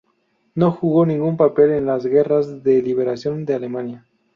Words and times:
No 0.55 0.71
jugó 0.71 1.05
ningún 1.05 1.37
papel 1.37 1.69
en 1.73 1.85
las 1.85 2.07
guerras 2.07 2.63
de 2.63 2.81
liberación 2.81 3.45
de 3.45 3.53
Alemania. 3.53 4.05